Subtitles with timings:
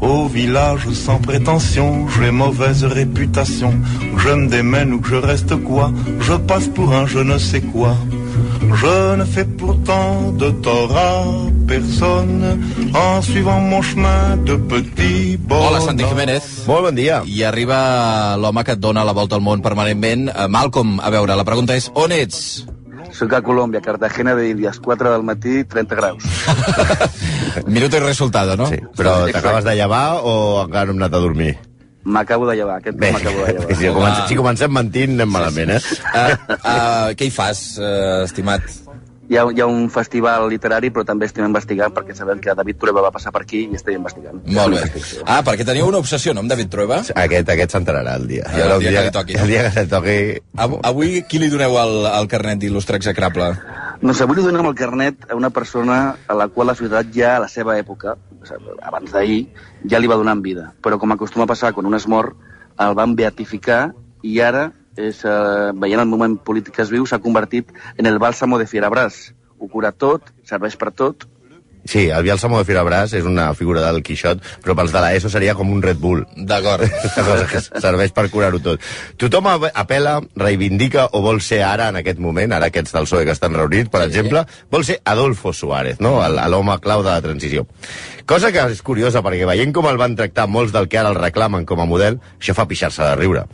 [0.00, 3.72] Au village sans prétention, j'ai mauvaise réputation.
[4.14, 7.38] Que je me démène ou que je reste quoi, je passe pour un je ne
[7.38, 7.96] sais quoi.
[8.60, 11.24] Je ne fais pourtant de tort à
[11.66, 12.60] personne
[12.94, 15.66] en suivant mon chemin de petit bonhomme.
[15.68, 16.44] Hola, Santi Jiménez.
[16.66, 17.22] Molt bon dia.
[17.26, 20.30] I arriba l'home que et dona la volta al món permanentment.
[20.34, 22.66] Eh, Malcolm, a veure, la pregunta és on ets?
[23.16, 26.24] Soc a Colòmbia, Cartagena de Índies, 4 del matí, 30 graus.
[27.66, 28.66] Minuto i resultado, no?
[28.68, 30.34] Sí, però t'acabes de llevar o
[30.66, 31.54] encara no hem anat a dormir?
[32.04, 33.76] M'acabo de llevar, aquest Bé, m'acabo de llevar.
[33.80, 35.80] si, comencem, si comencem mentint anem malament, eh?
[36.12, 38.68] Uh, uh, què hi fas, uh, estimat?
[39.28, 42.76] Hi ha, hi ha un festival literari, però també estem investigant, perquè sabem que David
[42.78, 44.38] Trueba va passar per aquí i estem investigant.
[44.54, 45.02] Molt bé.
[45.26, 47.00] Ah, perquè teniu una obsessió, no, amb David Trueba?
[47.24, 48.44] Aquest, aquest s'enterarà el dia.
[48.46, 49.42] Ah, haurà el un dia que li toqui, no?
[49.42, 50.16] El dia que li toqui...
[50.62, 53.50] Av- Avui qui li doneu el, el carnet d'il·lustre execrable?
[54.00, 55.98] Doncs avui li donem el carnet a una persona
[56.28, 59.40] a la qual la ciutat ja a la seva època, o sigui, abans d'ahir,
[59.90, 60.68] ja li va donar en vida.
[60.84, 62.34] Però com acostuma a passar quan un es mor,
[62.78, 63.88] el van beatificar
[64.22, 68.18] i ara, és, eh, veient el moment polític que es viu, s'ha convertit en el
[68.18, 69.32] bàlsamo de Fierabràs.
[69.58, 71.28] Ho cura tot, serveix per tot,
[71.86, 75.54] Sí, el Bielsa de Firabràs és una figura del Quixot, però pels de l'ESO seria
[75.54, 76.24] com un Red Bull.
[76.34, 76.82] D'acord.
[77.52, 78.80] Que serveix per curar-ho tot.
[79.16, 83.24] Tothom ap- apela, reivindica o vol ser ara, en aquest moment, ara aquests del PSOE
[83.24, 84.08] que estan reunits, per Sí.
[84.08, 86.18] exemple, vol ser Adolfo Suárez, no?
[86.48, 87.68] L'home clau de la transició.
[88.26, 91.14] Cosa que és curiosa, perquè veient com el van tractar molts del que ara el
[91.14, 93.44] reclamen com a model, això fa pixar-se de riure.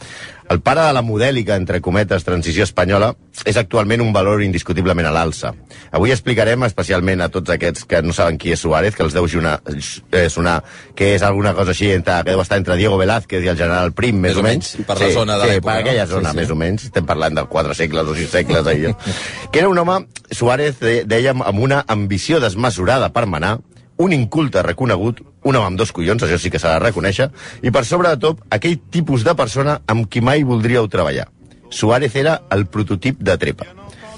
[0.53, 3.14] El pare de la modèlica, entre cometes, transició espanyola,
[3.48, 5.55] és actualment un valor indiscutiblement a l'alça.
[5.97, 9.25] Avui explicarem especialment a tots aquests que no saben qui és Suárez, que els deu
[9.33, 9.55] sonar,
[10.12, 10.58] eh, sonar
[10.95, 13.95] que és alguna cosa així, entre, que deu estar entre Diego Velázquez i el general
[13.97, 16.12] Prim, més, Més o menys, per la sí, zona de sí, l'època, per aquella no?
[16.12, 16.42] zona, Sí, sí.
[16.42, 16.84] més o menys.
[16.91, 18.92] Estem parlant de quatre segles o sis segles, ahir.
[19.53, 23.56] que era un home, Suárez de, deia, amb una ambició desmesurada per manar,
[24.03, 27.28] un inculte reconegut, un home amb dos collons, això sí que s'ha de reconèixer,
[27.62, 31.28] i per sobre de tot, aquell tipus de persona amb qui mai voldríeu treballar.
[31.70, 33.69] Suárez era el prototip de trepa.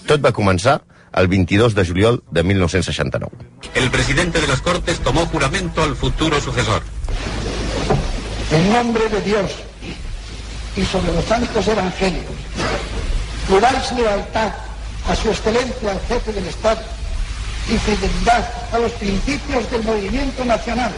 [0.08, 0.80] Tot va començar
[1.14, 3.30] el 22 de juliol de 1969.
[3.74, 6.82] El presidente de las Cortes tomó juramento al futuro sucesor.
[8.50, 9.52] En nombre de Dios
[10.76, 12.34] y sobre los santos evangelios,
[13.48, 14.52] juráis lealtad
[15.08, 16.82] a su excelencia al jefe del Estado
[17.68, 20.92] y fidelidad a los principios del movimiento nacional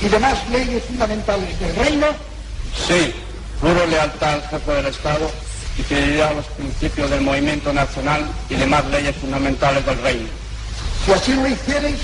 [0.00, 2.06] y demás leyes fundamentales del reino,
[2.86, 3.12] Sí,
[3.60, 5.28] juro lealtad al jefe del Estado
[5.76, 10.28] y fidelidad a los principios del movimiento nacional y demás leyes fundamentales del reino.
[11.04, 11.98] si así lo hicierais,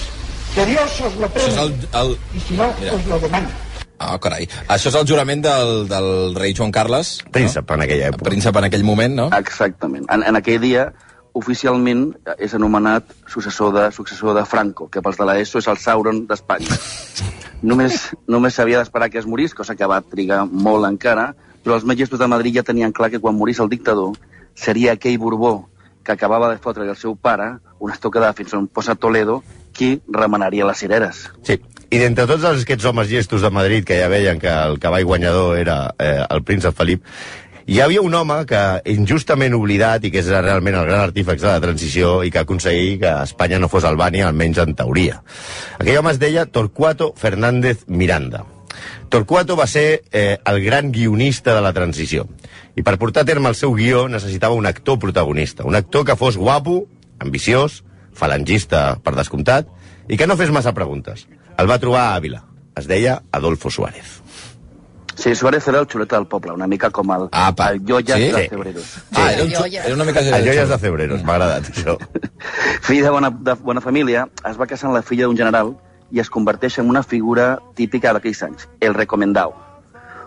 [0.54, 1.72] que Dios os lo és el...
[1.72, 2.18] premie el...
[2.34, 2.92] y si no, Mira.
[2.94, 3.50] os lo demanda.
[3.98, 4.44] Ah, carai.
[4.68, 7.22] Això és el jurament del, del rei Joan Carles.
[7.32, 8.16] Príncep en aquella No?
[8.16, 8.28] època.
[8.28, 9.30] Príncep en aquell moment, no?
[9.38, 10.04] Exactament.
[10.12, 10.90] En, en aquell dia,
[11.36, 12.08] oficialment,
[12.38, 16.78] és anomenat successor de, successor de Franco, que pels de l'ESO és el Sauron d'Espanya.
[17.70, 21.30] només només s'havia d'esperar que es morís, cosa que va trigar molt encara,
[21.64, 24.16] però els metges de Madrid ja tenien clar que quan morís el dictador
[24.54, 25.68] seria aquell Borbó
[26.06, 29.42] que acabava de fotre el seu pare una estocada fins on posa Toledo
[29.76, 31.26] qui remenaria les cireres.
[31.44, 31.58] Sí,
[31.90, 35.58] i d'entre tots aquests homes llestos de Madrid que ja veien que el cavall guanyador
[35.58, 37.02] era eh, el príncep Felip,
[37.66, 38.58] hi havia un home que
[38.92, 42.92] injustament oblidat i que és realment el gran artífex de la transició i que aconseguí
[43.00, 45.16] que Espanya no fos Albània, almenys en teoria.
[45.80, 48.44] Aquell home es deia Torquato Fernández Miranda.
[49.10, 52.28] Torquato va ser eh, el gran guionista de la transició.
[52.78, 55.66] I per portar a terme el seu guió necessitava un actor protagonista.
[55.66, 56.84] Un actor que fos guapo,
[57.18, 57.82] ambiciós,
[58.14, 59.66] falangista per descomptat,
[60.06, 61.26] i que no fes massa preguntes.
[61.58, 62.44] El va trobar a Àvila.
[62.78, 64.20] Es deia Adolfo Suárez.
[65.16, 67.70] Sí, Suárez era el xulet del poble, una mica com el, Apa.
[67.72, 68.26] el Joyas Sí?
[68.32, 68.48] de Sí.
[68.50, 68.84] Cebreros.
[69.14, 70.20] Ah, era, un, xu- era una mica...
[70.22, 71.96] Ja és de Cebreros, m'ha agradat, això.
[72.86, 75.74] Fill de bona, de bona família, es va casar amb la filla d'un general
[76.12, 79.54] i es converteix en una figura típica d'aquells anys, el recomendau.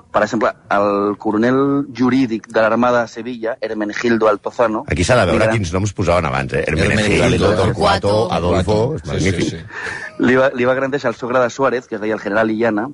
[0.09, 4.81] Per exemple, el coronel jurídic de l'Armada de Sevilla, Hermenegildo Altozano...
[4.89, 6.63] Aquí s'ha de veure va- quins noms posaven abans, eh?
[6.65, 8.15] Hermenegildo, Torquato.
[8.33, 8.95] Adolfo...
[9.03, 9.43] Sí, magnífic.
[9.43, 10.25] sí, sí.
[10.25, 12.87] Li va, li va garantir el sogre de Suárez, que es deia el general Illana,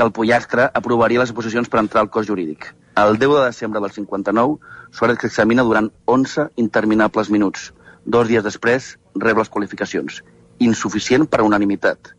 [0.00, 2.70] que el pollastre aprovaria les oposicions per entrar al cos jurídic.
[2.96, 4.56] El 10 de desembre del 59,
[4.96, 7.74] Suárez s'examina durant 11 interminables minuts.
[8.06, 10.22] Dos dies després, rep les qualificacions.
[10.64, 12.14] Insuficient per a unanimitat.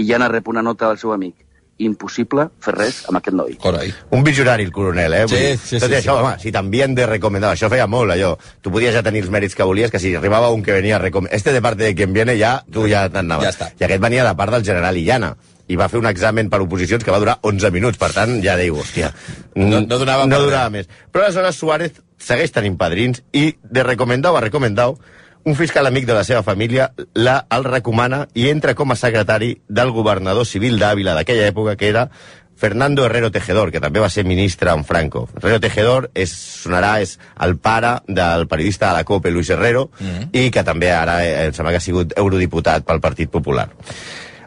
[0.00, 1.42] Illana rep una nota del seu amic.
[1.76, 3.58] Impossible fer res amb aquest noi.
[3.60, 3.90] Carai.
[4.16, 5.24] Un visionari, el coronel, eh?
[5.28, 6.22] Sí, sí, Tot sí, i això, sí.
[6.22, 8.30] home, si t'envien de recomendar, això feia molt, allò.
[8.64, 11.02] Tu podies ja tenir els mèrits que volies, que si arribava un que venia a
[11.04, 11.36] recomendar...
[11.36, 13.44] Este de parte de quien viene, ja, tu ja t'anaves.
[13.44, 13.68] Ja està.
[13.76, 15.34] I aquest venia de part del general Illana
[15.68, 18.56] i va fer un examen per oposicions que va durar 11 minuts, per tant, ja
[18.60, 19.12] diu, hòstia...
[19.56, 20.88] No- no donava no durava més.
[21.12, 24.98] Però aleshores Suárez segueix tenint padrins i de recomendau a recomendau
[25.46, 29.52] un fiscal amic de la seva família la, el recomana i entra com a secretari
[29.68, 32.08] del governador civil d'Àvila d'aquella època, que era
[32.56, 35.26] Fernando Herrero Tejedor, que també va ser ministre en Franco.
[35.36, 36.32] Herrero Tejedor és,
[36.64, 40.28] sonarà, és el pare del periodista de la COPE, Luis Herrero, mm -hmm.
[40.32, 43.68] i que també ara eh, em sembla que ha sigut eurodiputat pel Partit Popular.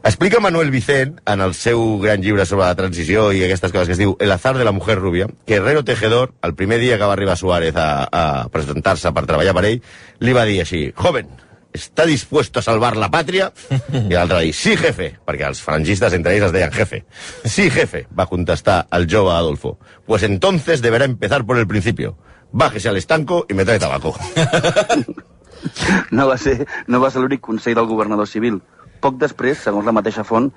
[0.03, 3.95] Explica Manuel Vicent, en el seu gran llibre sobre la transició i aquestes coses que
[3.97, 7.03] es diu El azar de la mujer rubia, que Herrero Tejedor, el primer dia que
[7.03, 9.81] va arribar Suárez a, a presentar-se per treballar per ell,
[10.23, 11.27] li va dir així, joven,
[11.73, 13.51] ¿está dispuesto a salvar la patria?
[13.91, 17.03] I l'altre va dir, sí, jefe, perquè els franquistes entre ells es deien jefe.
[17.43, 19.77] Sí, jefe, va contestar el jove Adolfo.
[20.07, 22.15] Pues entonces deberá empezar por el principio.
[22.51, 24.15] Bájese al estanco y me trae tabaco.
[26.11, 28.61] No va ser, no va ser l'únic consell del governador civil.
[28.99, 30.49] Poc després, segons la mateixa font,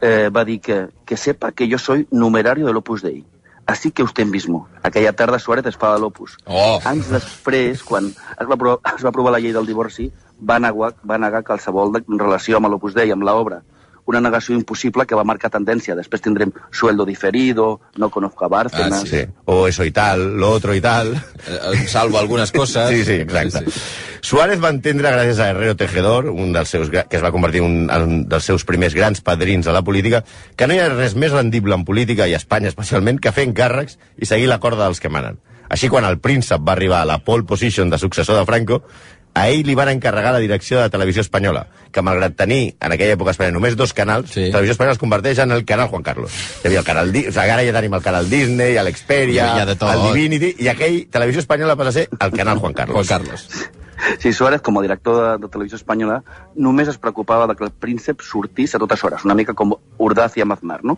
[0.00, 3.24] eh, va dir que, que sepa que yo soy numerario del Opus Dei.
[3.68, 4.66] Así que usted mismo.
[4.82, 6.38] Aquella tarda Suárez es fa de l'Opus.
[6.46, 6.80] Oh.
[6.88, 10.06] Anys després, quan es va, aprovar, es va aprovar la llei del divorci,
[10.40, 13.60] va negar, va negar qualsevol de relació amb l'Opus Dei, amb l'obra.
[14.08, 15.92] Una negació impossible que va marcar tendència.
[15.98, 19.02] Després tindrem sueldo diferido, no conozco a Bárcenas...
[19.04, 19.26] Ah, Sí.
[19.44, 21.14] O eso y tal, lo otro y tal.
[21.46, 22.88] Eh, Salvo algunes coses.
[22.96, 23.64] Sí, sí, exacte.
[23.66, 23.80] Sí, sí.
[24.20, 27.68] Suárez va entendre gràcies a Herrero Tejedor, un dels seus, que es va convertir en
[27.68, 30.24] un, en un dels seus primers grans padrins a la política,
[30.56, 33.46] que no hi ha res més rendible en política, i a Espanya especialment, que fer
[33.46, 35.38] encàrrecs i seguir la corda dels que manen.
[35.68, 38.82] Així, quan el príncep va arribar a la pole position de successor de Franco,
[39.38, 43.14] a ell li van encarregar la direcció de Televisió Espanyola, que malgrat tenir en aquella
[43.16, 44.50] època a Espanya només dos canals, Sí.
[44.50, 46.32] Televisió Espanyola es converteix en el canal Juan Carlos.
[46.62, 49.88] Hi havia el canal Di o sigui, ara ja tenim el canal Disney, l'Experia, tot.
[49.94, 52.94] el Divinity, i aquell Televisió Espanyola passa a ser el canal Juan Carlos.
[52.94, 53.48] Juan Carlos.
[54.20, 56.20] Sí, Suárez, com a director de, de Televisió Espanyola,
[56.54, 60.36] només es preocupava de que el príncep sortís a totes hores, una mica com Urdaz
[60.38, 60.94] i Amaznar, no?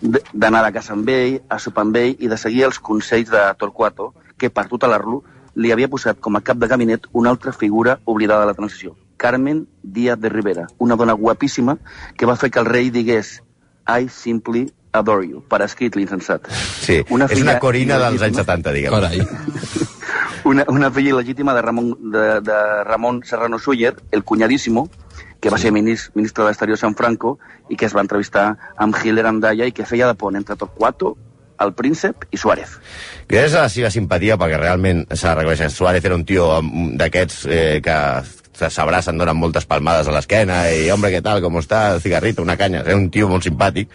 [0.00, 3.32] De- D'anar a casa amb ell, a sopar amb ell i de seguir els consells
[3.34, 5.24] de Torquato, que per tutelar-lo
[5.56, 8.94] li havia posat com a cap de gabinet una altra figura oblidada de la transició,
[9.16, 11.78] Carmen Díaz de Rivera, una dona guapíssima
[12.16, 13.40] que va fer que el rei digués
[13.86, 16.48] I simply adore you, per escrit l'insensat.
[16.82, 18.44] Sí, és una corina dels anys il·legítima.
[18.44, 18.92] 70, diguem.
[18.96, 19.86] Carai.
[20.50, 24.88] una, una filla il·legítima de Ramon, de, de Ramon Serrano Suyer, el cunyadíssimo,
[25.40, 27.36] que va ser minis, ministre de l'Exterior San Franco
[27.68, 31.16] i que es va entrevistar amb Hitler Andaya i que feia de pont entre Torquato,
[31.60, 32.76] el príncep i Suárez.
[33.28, 36.96] Gràcies a la seva simpatia, perquè realment s'ha de reconèixer, Suárez era un tio amb-
[37.00, 41.98] d'aquests eh, que s'abracen, donen moltes palmades a l'esquena i, hombre, què tal, com està,
[42.00, 42.80] cigarrito, una canya.
[42.86, 43.90] Era un tio molt simpàtic.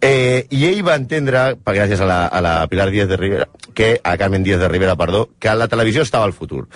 [0.00, 3.46] Eh, I ell va entendre, per gràcies a la, a la Pilar Díaz de Rivera,
[3.74, 6.66] que, a Carmen Díaz de Rivera, perdó, que la televisió estava al futur.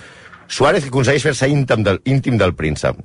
[0.47, 2.97] Suárez aconsegueix fer-se íntim del, íntim del príncep.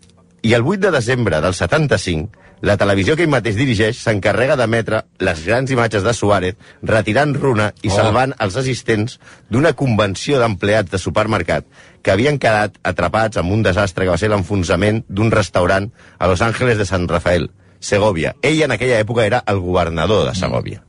[0.42, 2.30] I el 8 de desembre del 75,
[2.60, 7.72] la televisió que ell mateix dirigeix s'encarrega d'emetre les grans imatges de Suárez retirant runa
[7.82, 7.96] i Oh.
[7.96, 9.18] salvant els assistents
[9.50, 11.66] d'una convenció d'empleats de supermercat
[12.02, 16.42] que havien quedat atrapats amb un desastre que va ser l'enfonsament d'un restaurant a Los
[16.42, 17.50] Ángeles de San Rafael,
[17.80, 18.36] Segovia.
[18.42, 20.82] Ell en aquella època era el governador de Segovia.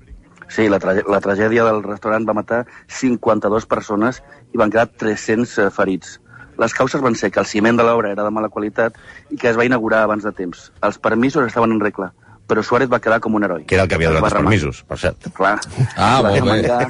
[0.48, 4.22] Sí, la, trage la tragèdia del restaurant va matar 52 persones
[4.54, 6.22] i van quedar 300 eh, ferits.
[6.58, 8.98] Les causes van ser que el ciment de l'obra era de mala qualitat
[9.30, 10.72] i que es va inaugurar abans de temps.
[10.82, 12.12] Els permisos estaven en regla,
[12.48, 13.66] però Suárez va quedar com un heroi.
[13.68, 15.30] Que era el que havia donat els permisos, per cert.
[15.38, 15.58] Clar.
[15.96, 16.88] Ah, molt bé.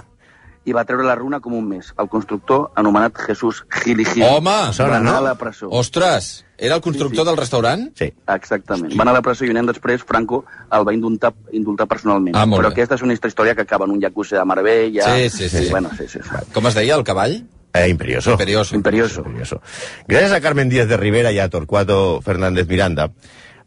[0.68, 1.94] I va treure la runa com un mes.
[1.96, 4.74] El constructor, anomenat Jesús Gil i Gil, Home!
[4.76, 5.18] Sona, va anar no?
[5.18, 5.70] a la presó.
[5.72, 7.86] Ostres, era el constructor del restaurant?
[7.96, 8.10] Sí.
[8.36, 8.92] Exactament.
[9.00, 10.42] Va anar a la presó i un any després Franco
[10.76, 12.36] el va indultar, indultar personalment.
[12.36, 12.76] Ah, molt Però bé.
[12.76, 15.08] aquesta és una història que acaba en un jacuzzi de Marbella.
[15.08, 15.70] Sí, sí, sí.
[15.72, 16.20] Bueno, sí, sí.
[16.20, 16.44] sí.
[16.52, 17.40] Com es deia, el cavall?
[17.78, 18.32] Eh, imperioso.
[18.32, 18.76] Imperioso.
[18.76, 19.22] Imperioso.
[19.22, 19.62] Imperioso.
[20.08, 23.12] Gràcies a Carmen Díaz de Rivera i a Torcuato Fernández Miranda,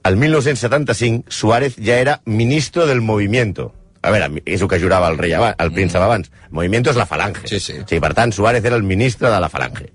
[0.03, 3.75] el 1975 Suárez ja era ministro del movimiento.
[4.03, 6.31] A veure, és el que jurava el rei abans, el príncep abans.
[6.49, 7.45] Movimiento és la falange.
[7.45, 7.75] Sí, sí.
[7.85, 7.99] sí.
[8.01, 9.91] Per tant, Suárez era el ministre de la falange.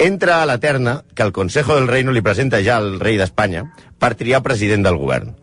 [0.00, 3.66] Entra a la terna que el Consejo del Reino li presenta ja al rei d'Espanya
[4.00, 5.36] per triar president del govern.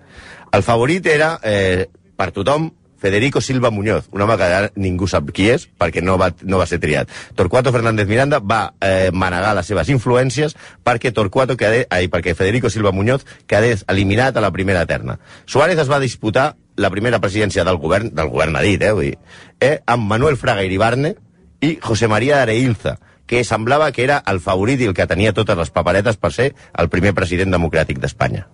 [0.51, 1.87] El favorit era, eh,
[2.17, 2.71] per tothom,
[3.01, 6.59] Federico Silva Muñoz, un home que ara ningú sap qui és perquè no va, no
[6.61, 7.09] va ser triat.
[7.35, 10.53] Torcuato Fernández Miranda va eh, manegar les seves influències
[10.85, 15.17] perquè Torcuato quedés, ai, perquè Federico Silva Muñoz quedés eliminat a la primera terna.
[15.45, 19.09] Suárez es va disputar la primera presidència del govern, del govern a dit, eh, vull
[19.09, 19.17] dir,
[19.59, 21.15] eh, amb Manuel Fraga Iribarne
[21.61, 25.57] i José María Areilza, que semblava que era el favorit i el que tenia totes
[25.57, 28.47] les paperetes per ser el primer president democràtic d'Espanya.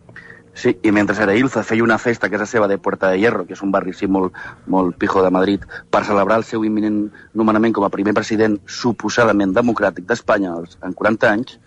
[0.58, 3.54] Sí, i mentre Areilza feia una festa a casa seva de Puerta de Hierro, que
[3.54, 4.34] és un barri així molt,
[4.66, 9.54] molt pijo de Madrid, per celebrar el seu imminent nomenament com a primer president suposadament
[9.54, 11.60] democràtic d'Espanya en 40 anys,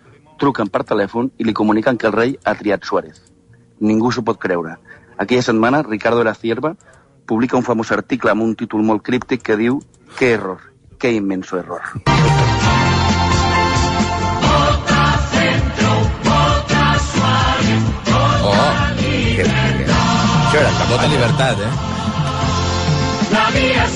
[0.42, 3.22] truquen per telèfon i li comuniquen que el rei ha triat Suárez.
[3.78, 4.74] Ningú s'ho pot creure.
[5.16, 6.74] Aquella setmana, Ricardo de la Cierva
[7.30, 9.78] publica un famós article amb un títol molt críptic que diu
[10.18, 10.58] «Qué error,
[10.98, 12.58] qué inmenso error».
[20.60, 21.14] Això era Vota campanya.
[21.14, 21.72] Libertat, eh?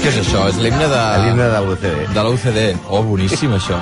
[0.00, 0.46] Què és això?
[0.48, 1.02] És l'himne de...
[1.24, 1.86] L'himne de l'UCD.
[2.14, 2.58] De la UCD.
[2.88, 3.78] Oh, boníssim, això.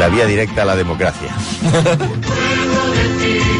[0.00, 1.30] La via directa a la democràcia.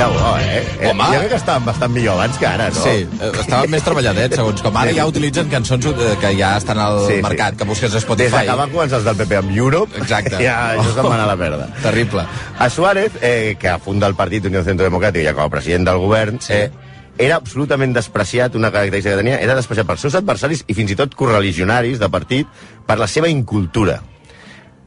[0.00, 0.64] Era bo, eh?
[0.80, 1.04] Era, Home.
[1.04, 2.82] Jo crec que estaven bastant millor abans que ara, no?
[2.82, 4.76] Sí, eh, estaven més treballadets, segons com.
[4.80, 7.22] Ara ja utilitzen cançons eh, que ja estan al Sí, sí.
[7.26, 8.46] mercat, que busques a Des Spotify.
[8.48, 10.38] que van començar els del PP amb Europe, Exacte.
[10.46, 11.68] ja això se'n va anar a la merda.
[11.84, 12.24] Terrible.
[12.58, 15.98] A Suárez, eh, que funda el partit Unió Centro Democràtic ja com a president del
[16.00, 16.54] govern, Sí.
[16.56, 16.70] eh,
[17.18, 20.96] era absolutament despreciat, una característica que tenia, era despreciat pels seus adversaris i fins i
[20.96, 22.48] tot correligionaris de partit
[22.86, 24.00] per la seva incultura.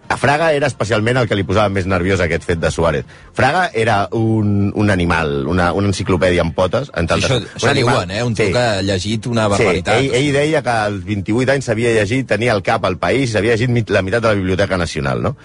[0.09, 3.05] A Fraga era especialment el que li posava més nerviós aquest fet de Suárez.
[3.33, 6.91] Fraga era un, un animal, una, una enciclopèdia amb potes.
[6.95, 8.21] Entre Això, altres- això diuen, eh?
[8.23, 9.99] Un tio que ha llegit una barbaritat.
[9.99, 13.31] Sí, ell, ell deia que als 28 anys s'havia llegit, tenia al cap al país,
[13.33, 15.35] s'havia llegit la meitat de la Biblioteca Nacional, no?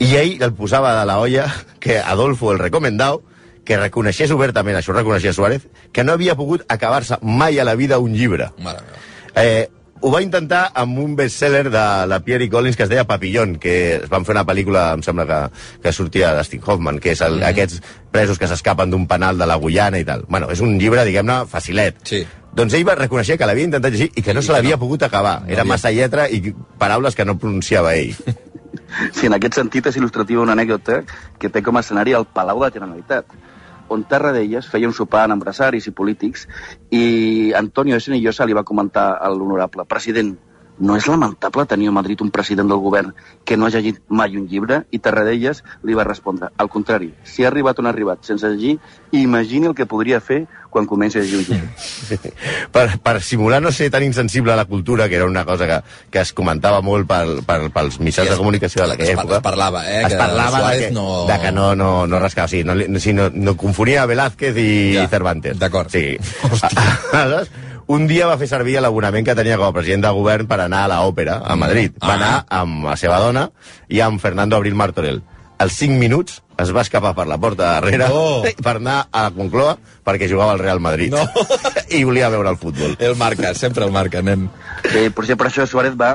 [0.00, 1.46] I ell el posava de la olla
[1.84, 3.22] que Adolfo el recomendau
[3.68, 7.98] que reconeixés obertament, això reconeixia Suárez, que no havia pogut acabar-se mai a la vida
[8.00, 8.48] un llibre.
[8.64, 9.02] Mare meva.
[9.42, 9.68] Eh,
[10.00, 13.96] ho va intentar amb un bestseller de la Pierre Collins que es deia Papillon, que
[13.96, 15.38] es van fer una pel·lícula, em sembla que,
[15.82, 17.44] que sortia d'Astin Hoffman, que és el, Mhm.
[17.50, 20.24] aquests presos que s'escapen d'un penal de la Guyana i tal.
[20.28, 21.96] Bueno, és un llibre, diguem-ne, facilet.
[22.04, 22.26] Sí.
[22.54, 24.80] Doncs ell va reconèixer que l'havia intentat llegir i que no I se l'havia no.
[24.80, 25.42] pogut acabar.
[25.42, 28.14] No Era havia- massa lletra i paraules que no pronunciava ell.
[29.12, 31.02] Sí, en aquest sentit és il·lustrativa una anècdota
[31.38, 33.26] que té com a escenari el Palau de la Generalitat,
[33.88, 36.46] on Tarradellas feia un sopar amb empresaris i polítics
[36.90, 40.36] i Antonio Senillosa li va comentar a l'honorable president
[40.80, 44.36] no és lamentable tenir a Madrid un president del govern que no ha llegit mai
[44.36, 44.84] un llibre?
[44.90, 48.78] I Tarradellas li va respondre, al contrari, si ha arribat on ha arribat sense llegir,
[49.10, 52.32] imagini el que podria fer quan comenci a llegir un llibre.
[52.74, 55.78] per, per simular no ser tan insensible a la cultura, que era una cosa que,
[56.10, 59.16] que es comentava molt per, per, pels mitjans Sí, es- de comunicació de es aquella
[59.16, 59.36] par- època.
[59.38, 62.18] es parlava, eh, Es que parlava Suárez de que no- de que no, no, no
[62.20, 62.48] rascava.
[62.48, 65.58] Sí, no, sí, no, no confonia Velázquez i, Ja, i Cervantes.
[65.58, 65.88] d'acord.
[65.90, 66.16] Sí.
[67.88, 70.84] un dia va fer servir l'abonament que tenia com a president del govern per anar
[70.84, 71.94] a l'òpera, a Madrid.
[72.02, 72.16] Va Ah.
[72.16, 73.50] anar amb la seva dona
[73.88, 75.22] i amb Fernando Abril Martorell.
[75.58, 78.42] Als 5 minuts es va escapar per la porta de darrere No.
[78.62, 79.76] per anar a la Concloa
[80.06, 81.10] perquè jugava al Real Madrid.
[81.12, 81.24] No.
[81.90, 82.94] I volia veure el futbol.
[83.00, 84.48] El marca, sempre el marca, nen.
[84.84, 86.12] Eh, per, això, per això Suárez va,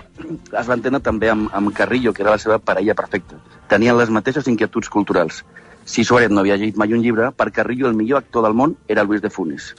[0.60, 3.36] es va entendre també amb, amb Carrillo, que era la seva parella perfecta.
[3.68, 5.44] Tenien les mateixes inquietuds culturals.
[5.84, 8.77] Si Suárez no havia llegit mai un llibre, per Carrillo el millor actor del món
[8.88, 9.74] era Luis de Funes.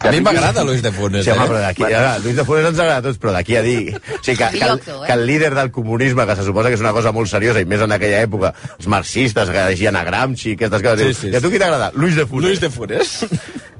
[0.00, 1.62] A mi m'agrada Luis de Funes, Sí, home, però eh?
[1.68, 1.84] d'aquí...
[1.88, 3.94] Ja, Luis de Funes ens agrada a tots, però d'aquí a dir...
[3.94, 6.82] O sigui, que, que, el, que el líder del comunisme, que se suposa que és
[6.82, 10.56] una cosa molt seriosa, i més en aquella època, els marxistes que llegien a Gramsci,
[10.58, 11.14] aquestes coses...
[11.16, 11.92] Sí, sí, I a tu qui t'agrada?
[11.94, 12.48] Luis de Funes.
[12.50, 13.14] Luis de Funes.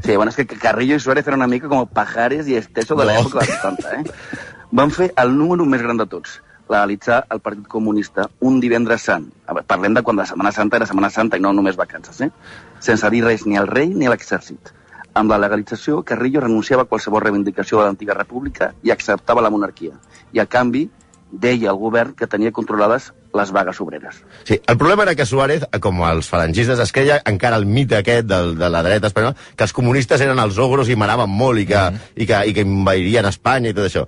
[0.04, 3.04] Sí, bueno, és que Carrillo i Suárez eren una mica com Pajares i Esteso de
[3.04, 3.10] No.
[3.10, 4.38] l'època dels 70, eh?
[4.70, 6.38] Van fer el número més gran de tots,
[6.70, 9.26] legalitzar el Partit Comunista un divendres sant.
[9.46, 12.20] A veure, parlem de quan la Setmana Santa era Setmana Santa i no només vacances,
[12.24, 12.30] eh?
[12.84, 14.72] Sense dir res ni al rei ni a l'exèrcit.
[15.14, 19.94] Amb la legalització, Carrillo renunciava a qualsevol reivindicació de l'antiga república i acceptava la monarquia.
[20.32, 20.88] I, a canvi,
[21.30, 24.20] deia al govern que tenia controlades les vagues obreres.
[24.46, 28.28] Sí, el problema era que Suárez, com els falangistes, es creia encara el mite aquest
[28.30, 31.66] del, de la dreta espanyola, que els comunistes eren els ogros i manaven molt i
[31.70, 32.14] que, mm.
[32.14, 34.06] i que, i que invairien Espanya i tot això.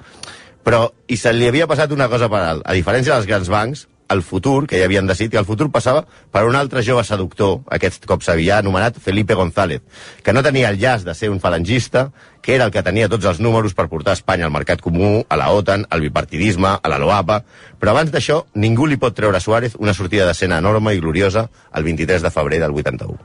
[0.67, 2.67] Però, i se li havia passat una cosa per alt.
[2.67, 6.05] A diferència dels grans bancs, el futur, que ja havien decidit que el futur passava
[6.33, 9.83] per un altre jove seductor, aquest cop s'havia anomenat Felipe González,
[10.23, 12.11] que no tenia el llaç de ser un falangista,
[12.43, 15.37] que era el que tenia tots els números per portar Espanya al mercat comú, a
[15.37, 17.41] la OTAN, al bipartidisme, a la LOAPA,
[17.81, 21.49] però abans d'això ningú li pot treure a Suárez una sortida d'escena enorme i gloriosa
[21.75, 23.19] el 23 de febrer del 81.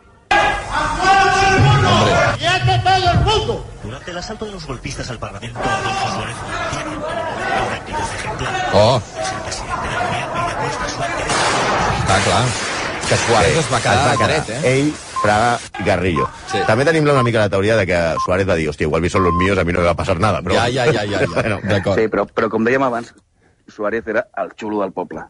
[3.84, 6.36] Durante el asalto de los golpistas al Parlamento, Adolfo Suárez
[7.70, 8.72] mantiene ejemplar.
[8.74, 9.02] Oh,
[12.12, 12.44] està clar.
[13.08, 14.60] Que Suárez es va Es quedar va dret, eh?
[14.72, 14.92] Ell,
[15.22, 16.28] Fraga i Garrillo.
[16.52, 16.60] Sí.
[16.68, 19.24] També tenim una mica la teoria de que Suárez va dir, hòstia, igual vi són
[19.24, 20.42] los míos, a mi no me va passar nada.
[20.44, 20.56] Però...
[20.58, 21.30] Ja, ja, ja, ja, ja.
[21.36, 22.00] bueno, D'acord.
[22.00, 23.14] Sí, però, però com dèiem abans,
[23.72, 25.24] Suárez era el xulo del poble.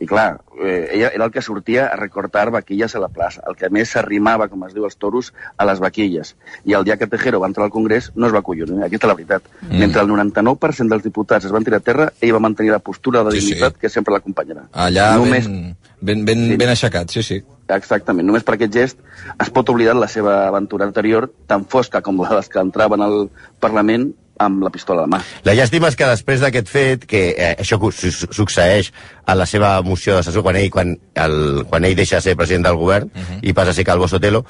[0.00, 3.54] I clar, eh, ella era el que sortia a recortar vaquilles a la plaça, el
[3.54, 6.34] que més s'arrimava, com es diu, als toros, a les vaquilles.
[6.66, 9.12] I el dia que Tejero va entrar al Congrés no es va collonir, aquesta és
[9.12, 9.42] la veritat.
[9.62, 9.78] Mm.
[9.78, 13.22] Mentre el 99% dels diputats es van tirar a terra, ell va mantenir la postura
[13.24, 13.46] de Sí, sí.
[13.54, 14.66] dignitat que sempre l'acompanyarà.
[14.72, 16.56] Allà Només, ben, ben, ben, Sí.
[16.56, 17.42] ben aixecat, sí, sí.
[17.68, 18.98] Exactament, només per aquest gest
[19.40, 23.30] es pot oblidar la seva aventura anterior, tan fosca com la dels que entraven al
[23.60, 25.20] Parlament amb la pistola a la mà.
[25.44, 28.92] La llàstima és que després d'aquest fet, que eh, això su- su- succeeix
[29.26, 32.36] a la seva moció de sessió, quan ell, quan, el, quan ell deixa de ser
[32.36, 33.38] president del govern uh -huh.
[33.42, 34.44] i passa a ser Calvo Sotelo,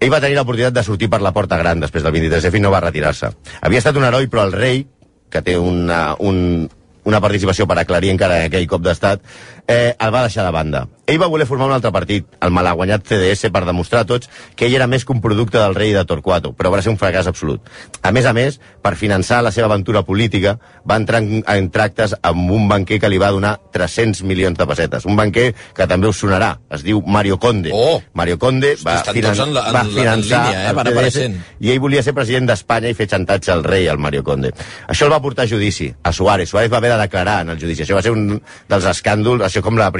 [0.00, 2.70] ell va tenir l'oportunitat de sortir per la porta gran després del 23F i no
[2.70, 3.28] va retirar-se.
[3.60, 4.86] Havia estat un heroi, però el rei,
[5.30, 6.68] que té una, un,
[7.04, 9.20] una participació per aclarir encara en aquell cop d'estat,
[9.68, 10.88] eh, el va deixar de banda.
[11.06, 14.26] Ell va voler formar un altre partit, el malaguanyat CDS, per demostrar a tots
[14.58, 16.98] que ell era més que un producte del rei de Torquato, però va ser un
[16.98, 17.62] fracàs absolut.
[18.02, 22.16] A més a més, per finançar la seva aventura política, va entrar en, en tractes
[22.26, 25.06] amb un banquer que li va donar 300 milions de pessetes.
[25.06, 27.70] Un banquer que també us sonarà, es diu Mario Conde.
[27.72, 28.00] Oh!
[28.18, 30.68] Mario Conde va, estan tots en la- en va la- en finançar línia, eh?
[30.70, 31.38] el Van CDS, apareixent.
[31.60, 34.50] i ell volia ser president d'Espanya i fer xantatge al rei, al Mario Conde.
[34.88, 36.50] Això el va portar a judici, a Suárez.
[36.50, 37.84] Suárez va haver de declarar en el judici.
[37.86, 39.92] Això va ser un dels escàndols, això com la...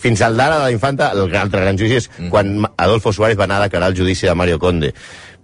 [0.00, 2.28] Fins al d'ara de la infanta, el altre gran judici és Mm.
[2.30, 4.94] quan Adolfo Suárez va anar a declarar el judici de Mario Conde.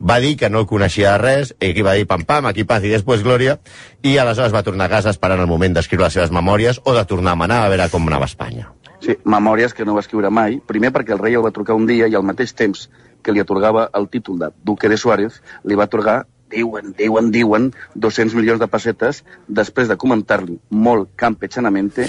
[0.00, 2.64] Va dir que no el coneixia de res, i aquí va dir pam pam, aquí
[2.64, 3.58] paz i després glòria,
[4.02, 7.04] i aleshores va tornar a casa esperant el moment d'escriure les seves memòries o de
[7.04, 8.70] tornar a manar a veure com anava Espanya.
[9.00, 10.60] Sí, memòries que no va escriure mai.
[10.66, 12.88] Primer perquè el rei el va trucar un dia i al mateix temps
[13.22, 17.72] que li atorgava el títol de Duque de Suárez, li va atorgar, diuen, diuen, diuen,
[17.94, 22.08] 200 milions de pessetes després de comentar-li molt campechanamente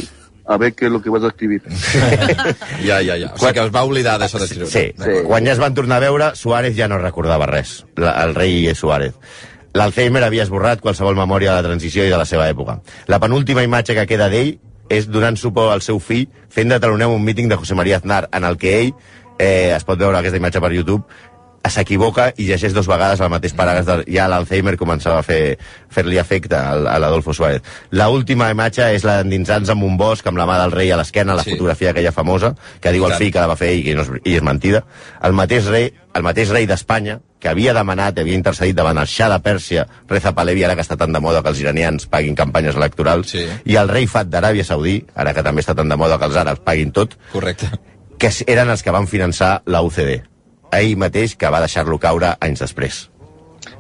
[0.51, 1.61] a ver qué es lo que vas a escribir.
[2.83, 3.31] Ja, ja, ja.
[3.33, 4.69] O sigui que es va oblidar d'això d'escriure.
[4.69, 5.21] Sí, Sí.
[5.27, 8.73] quan ja es van tornar a veure, Suárez ja no recordava res, la, el rei
[8.75, 9.13] Suárez.
[9.73, 12.81] L'Alzheimer havia esborrat qualsevol memòria de la transició i de la seva època.
[13.07, 14.57] La penúltima imatge que queda d'ell
[14.91, 18.27] és donant suport al seu fill fent de taloner un míting de José María Aznar
[18.33, 18.93] en el que ell,
[19.39, 21.05] eh, es pot veure aquesta imatge per YouTube,
[21.69, 23.85] s'equivoca i llegeix dos vegades el mateix paràgraf.
[23.85, 25.57] De, ja l'Alzheimer començava a fer-
[25.89, 27.61] fer-li efecte a l'Adolfo Suárez.
[27.91, 30.97] La última imatge és la d'endinsar-nos en un bosc amb la mà del rei a
[30.97, 31.51] l'esquena, la Sí.
[31.51, 34.35] fotografia aquella famosa, que diu el fill que la va fer i, no és, i
[34.35, 34.83] és mentida.
[35.21, 39.29] El mateix rei, el mateix rei d'Espanya, que havia demanat, havia intercedit davant el Shah
[39.29, 42.75] de Pèrsia, Reza Pahlavi, ara que està tan de moda que els iranians paguin campanyes
[42.75, 43.45] electorals, Sí.
[43.65, 46.35] i el rei Fat d'Aràbia Saudí, ara que també està tan de moda que els
[46.35, 47.67] àrabs paguin tot, Correcte.
[48.19, 50.21] que eren els que van finançar la UCD.
[50.71, 53.01] Ell mateix que va deixar-lo caure anys després.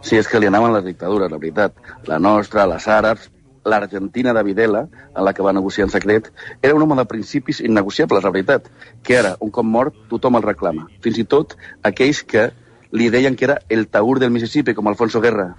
[0.01, 1.77] Sí, és que li anaven les dictadures, la veritat.
[2.09, 3.29] La nostra, les àrabs,
[3.65, 6.31] l'Argentina de Videla, en la que va negociar en secret,
[6.61, 8.67] era un home de principis innegociables, la veritat,
[9.03, 10.87] que ara, un cop mort, tothom el reclama.
[11.05, 11.55] Fins i tot
[11.87, 12.49] aquells que
[12.91, 15.53] li deien que era el taur del Mississippi, com Alfonso Guerra.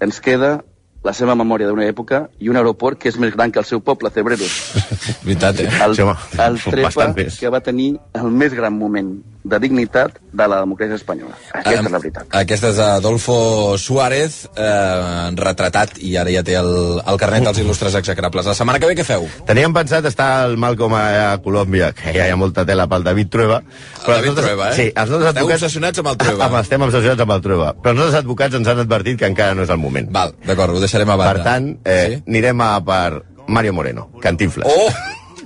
[0.00, 0.62] Ens queda
[1.04, 3.82] la seva memòria d'una època i un aeroport que és més gran que el seu
[3.84, 4.54] poble, Cebreros.
[5.26, 5.68] Veritat, eh?
[5.84, 5.98] El,
[6.46, 9.12] el trepa que va tenir el més gran moment
[9.44, 11.34] de dignitat de la democràcia espanyola.
[11.52, 12.26] Aquesta és la veritat.
[12.32, 16.70] Aquesta és Adolfo Suárez, eh, retratat, i ara ja té el,
[17.04, 18.46] el carnet dels il·lustres execrables.
[18.48, 19.26] La setmana que ve què feu?
[19.46, 21.02] Teníem pensat estar el Malcom a,
[21.34, 23.60] a Colòmbia, que ja hi ha molta tela pel David Trueba.
[24.06, 24.76] David els nostres- Trueba, eh?
[24.78, 25.62] Sí, els nostres Esteu advocats...
[25.62, 26.44] obsessionats amb el Trueba.
[26.48, 27.74] Amb, estem obsessionats amb el Trueba.
[27.84, 30.08] Però els nostres advocats ens han advertit que encara no és el moment.
[30.14, 31.34] Val, d'acord, ho deixarem a banda.
[31.34, 32.22] Per tant, eh, Sí?
[32.32, 34.66] anirem a per Mario Moreno, Cantinflas.
[34.72, 34.88] Oh!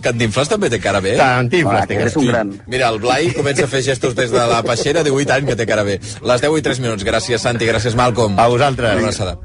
[0.02, 1.16] Cantinflas també té cara bé.
[1.18, 2.24] Cantinflas, té aquest és cara.
[2.24, 2.54] un gran.
[2.66, 5.56] Mira, el Blai comença a fer gestos des de la peixera, diu, i tant que
[5.58, 5.98] té cara bé.
[6.22, 7.04] Les 10 i 3 minuts.
[7.04, 8.38] Gràcies, Santi, gràcies, Malcolm.
[8.38, 8.94] A vosaltres.
[8.98, 9.38] Una abraçada.